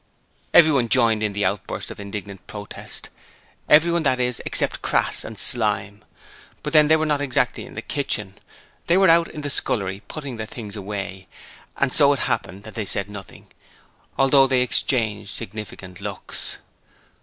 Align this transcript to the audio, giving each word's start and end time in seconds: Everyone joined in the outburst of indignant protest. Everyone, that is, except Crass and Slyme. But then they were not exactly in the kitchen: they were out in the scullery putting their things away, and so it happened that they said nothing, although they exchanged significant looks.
Everyone 0.51 0.89
joined 0.89 1.21
in 1.21 1.33
the 1.33 1.45
outburst 1.45 1.91
of 1.91 1.99
indignant 1.99 2.47
protest. 2.47 3.09
Everyone, 3.69 4.01
that 4.01 4.19
is, 4.19 4.41
except 4.47 4.81
Crass 4.81 5.23
and 5.23 5.37
Slyme. 5.37 6.03
But 6.63 6.73
then 6.73 6.87
they 6.87 6.95
were 6.95 7.05
not 7.05 7.21
exactly 7.21 7.67
in 7.67 7.75
the 7.75 7.83
kitchen: 7.83 8.39
they 8.87 8.97
were 8.97 9.09
out 9.09 9.27
in 9.27 9.41
the 9.41 9.49
scullery 9.51 9.99
putting 10.07 10.37
their 10.37 10.47
things 10.47 10.75
away, 10.75 11.27
and 11.77 11.93
so 11.93 12.11
it 12.13 12.19
happened 12.21 12.63
that 12.63 12.73
they 12.73 12.85
said 12.85 13.11
nothing, 13.11 13.51
although 14.17 14.47
they 14.47 14.63
exchanged 14.63 15.29
significant 15.35 16.01
looks. 16.01 16.57